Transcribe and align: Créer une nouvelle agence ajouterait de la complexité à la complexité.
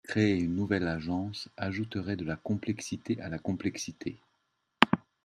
Créer 0.03 0.33
une 0.33 0.55
nouvelle 0.55 0.87
agence 0.87 1.47
ajouterait 1.57 2.15
de 2.15 2.25
la 2.25 2.35
complexité 2.35 3.21
à 3.21 3.29
la 3.29 3.37
complexité. 3.37 4.17